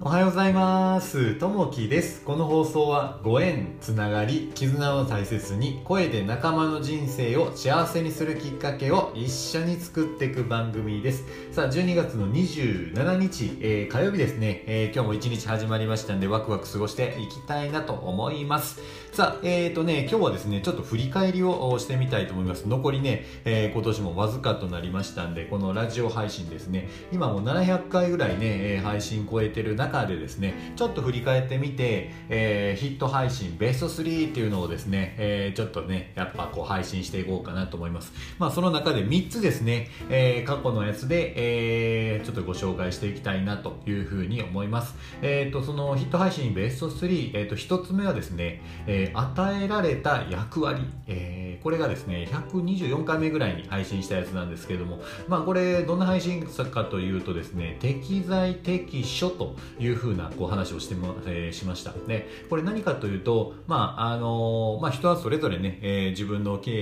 [0.00, 1.34] おはようございます。
[1.40, 2.22] ともきです。
[2.22, 11.24] この放送はご縁、つながり、絆を大切に声で仲間の人生を幸せにするきっかけを一緒に作っていく番組です。
[11.50, 18.80] さあ、12月の27日、えー火曜日ですね、えー今日も一日始まりましたんでワクワク過ごしていきたいなと思います。
[19.18, 22.68] さあ、えーとね、今日はですね、ちょっと振り返りをしてみたいと思います。
[22.68, 38.12] 残りね、えー今年もわずかとなりましたんで、このラジオ配信ですね、今もう700回ぐらいね、配信超えてる中でですね、ちょっと振り返ってみて、えーヒット配信ベスト3っていうのをですね、えちょっとね、やっぱこう配信していこうかなと思います。
[38.38, 41.34] まあその中で3つですね、え過去のやつで、
[42.14, 44.94] えちょっとご紹介していきたいなというふうに思います。
[45.22, 61.92] えっ、と、そのヒット配信ベスト3、えっ、と、1つ目はですね、え与えられた役割、えーこれがですね、124回目ぐらいに配信したやつなんですけれども、まあこれどんな配信作かというとですね、適材適所というふうなこう話をしても、えーしました。
[62.06, 66.72] で、これ何かというと、まああのまあ人はそれぞれね、えー自分の経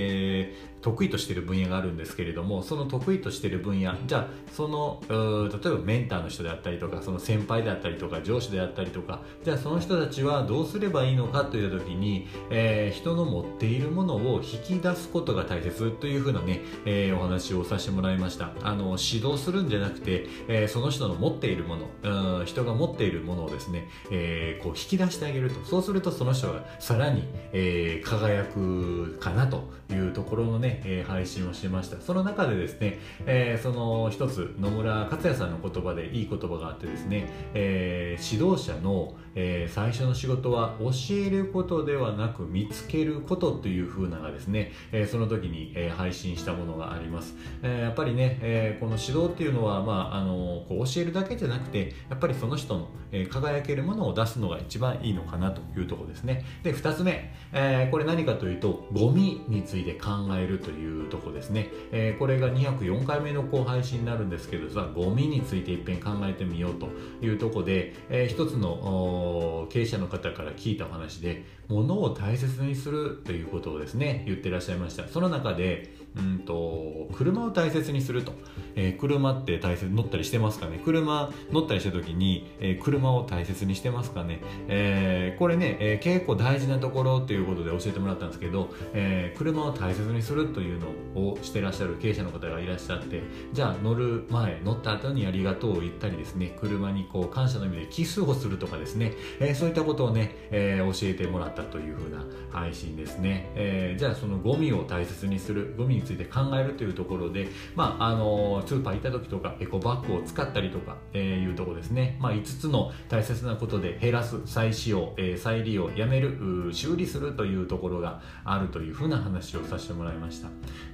[0.41, 12.06] 営得意としている分野があるんですけれどもその得意としている分野じゃあその例えばメンターの人であったりとかその先輩であったりとか上司であったりとかじゃあその人たちはどうすればいいのかという時に、
[12.49, 18.51] えー人の持っているものを引き出すことが大切というふうなね、えーお話をさせてもらいました。
[18.63, 25.63] あの指導するんじゃなくて、えーその人の持っているものうん人が持っているものをですね、えーこう引き出してあげると。
[25.65, 31.99] そうするとその人がさらに、えー輝くかなというところのね、えー配信をしてました。
[32.01, 56.45] その中でですね、えーその一つ野村克也さんの言葉でいい言葉があってですね、えー指導者の、えー最初の仕事は教えることではなく見つけることという風ながですね、えーその時に、えー配信したものがあります、えーやっぱりね、えーこの指導っていうのは、まあ、あのこう教えるだけじゃなくてやっぱりその人の、えー輝けるものを出すのが一番いいのかなというところですね。
[56.63, 66.87] で2つ目、えーこれ何かというとゴミについて考えるというところですね、えーこれが204回目のこう配信になるんですけどさゴミについていっぺん考えてみようと
[67.21, 71.43] いうところで、えー一つの経営者の方から聞いたお話で
[71.87, 75.07] 物を大切にするということをですね言ってらっしゃいました。
[75.07, 78.33] その中でうんと車を大切にすると、
[78.75, 80.79] えー車って大切乗ったりしてますかね？
[80.83, 90.87] 車乗ったりした時に、えー車を大切にしてますかね、えーこれね、えー結構大事なところということで教えてもらったんですけど、えー車を大切にするというの
[91.21, 93.21] をしてらっしゃる経営者の方がいらっしゃって
[93.53, 120.47] じゃあ乗る前乗った後にありがとうを言ったりですね車にこう感謝の意味でキスをするとかですね、えーそういったことをね、えー教えてもらったとというふうな配信ですね、えーじゃあそのゴミを大切にするゴミについて考えるというところでまああのスーパー行った時とかエコバッグを使ったりとか、えーいうとこですね、まあ、5つの大切なことで減らす再使用、えー再利用やめる修理するというところがあるというふうな話をさせてもらいました。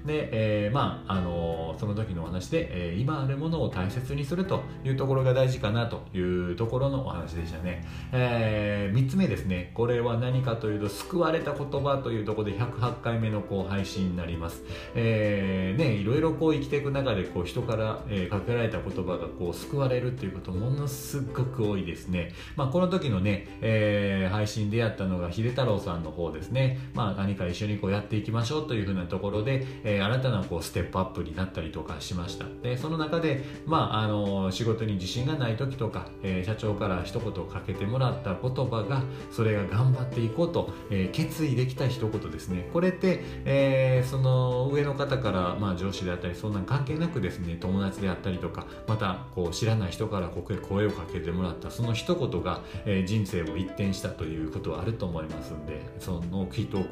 [0.06, 9.72] で、えーまああのその時のお話で、えー今あるものを大切にするというところが大事かなというところのお話でしたね、え3つ目ですね。
[9.74, 14.64] これは何かというと救われた言葉というところで108回目のこう配信になります、
[14.96, 32.46] えーね、いろいろこう生きていく中でこう人から、えーかけられた言葉がこう救われるということものすごく多いですね、まあ、この時のね、えー配信でやったのが秀太郎さんの方ですね、まあ、何か一緒にこうやっていきましょうというふうなところで、えー新たなこうステップアップになったりとかしました。
[32.62, 42.70] でその中で、まあ、あの仕事に自信がない時とか、えー社長から一言かけてもらった言葉がそれが頑張っていこうと、えー決意できた一言ですね。
[42.74, 56.84] これって、えーその上の方から、まあ、上司であったりそんな関係なくですね友達であったりとかまたこう知らない人から声をかけてもらったその一言が、えー人生を一転したということはあると思いますんでその一言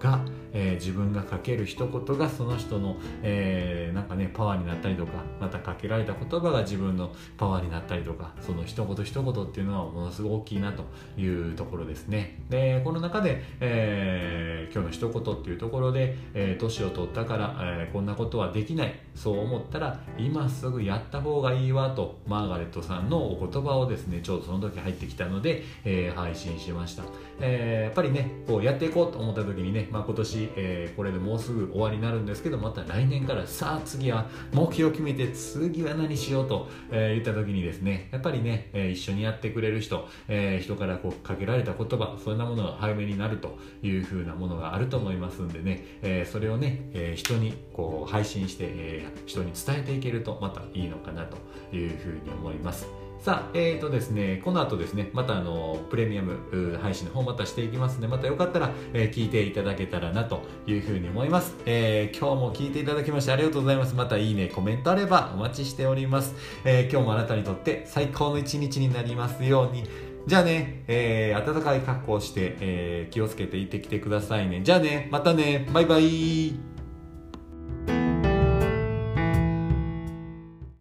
[0.00, 10.84] が、えー自分がかける一言がその人の、えーなんかねパワーになったりとかまたかけられた言葉が自分のパワーになったりとかその一言一言っていうのはものすごく大きいなと
[11.20, 12.40] いうところですね。
[12.48, 18.94] でこのの中で、えー今日の一言っていうところで、えー年を取ったから、えーこんなことはできない。
[19.14, 27.02] そう思ったら今すぐやった方がいいわとマーガレットさんのお言葉をですねちょうどその時入ってきたので、えー配信しました、
[27.40, 51.36] えーやっぱりねこうやっていこうと思った時にね、まあ、今年、えーこれでもうすぐ終わりになるんですけどまた来年からさあ次は目標を決めて次は何しようと、えー言った時にですねやっぱりね、えー一緒にやってくれる人、えー人からこうかけられた言葉そんなものが早めになるというふうなものがあると思いますんでね、えーそれをね、えー人にこう配信して、えー人に伝えていけるとまたいいのかなと
[51.74, 52.86] いうふうに思います。
[53.20, 61.56] さあ、えーとですね、この後ですね、またあの、プレミアム配信の方またしていきますので、またよかったら、えー、聞いていただけたらなというふうに思います。
[61.66, 63.96] えー、今日も聞いていただきましてありがとうございます。
[63.96, 66.34] またいいね、コメントあればお待ちしております。
[66.64, 70.07] えー、今日もあなたにとって最高の一日になりますように。
[70.28, 74.60] じゃあね、えー、暖かい格好をして、えー、気をつけて行ってきてくださいね。
[74.62, 76.77] じゃあね、またね、バイバイ。